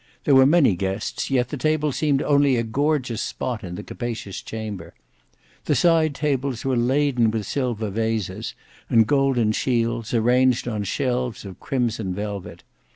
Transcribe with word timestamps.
There 0.23 0.33
were 0.33 0.47
many 0.47 0.75
guests, 0.75 1.29
yet 1.29 1.49
the 1.49 1.57
table 1.57 1.91
seemed 1.91 2.23
only 2.23 2.55
a 2.55 2.63
gorgeous 2.63 3.21
spot 3.21 3.63
in 3.63 3.75
the 3.75 3.83
capacious 3.83 4.41
chamber. 4.41 4.95
The 5.65 5.75
side 5.75 6.15
tables 6.15 6.65
were 6.65 6.75
laden 6.75 7.29
with 7.29 7.45
silver 7.45 7.91
vases 7.91 8.55
and 8.89 9.05
golden 9.05 9.51
shields 9.51 10.11
arranged 10.11 10.67
on 10.67 10.85
shelves 10.85 11.45
of 11.45 11.59
crimson 11.59 12.15
velvet. 12.15 12.63